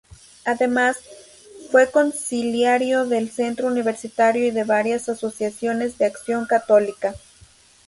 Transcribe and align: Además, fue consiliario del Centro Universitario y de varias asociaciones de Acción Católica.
Además, 0.45 0.97
fue 1.69 1.91
consiliario 1.91 3.05
del 3.05 3.29
Centro 3.29 3.67
Universitario 3.67 4.47
y 4.47 4.49
de 4.49 4.63
varias 4.63 5.09
asociaciones 5.09 5.99
de 5.99 6.07
Acción 6.07 6.47
Católica. 6.47 7.13